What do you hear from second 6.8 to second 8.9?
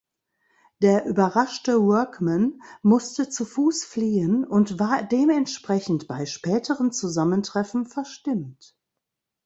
Zusammentreffen verstimmt.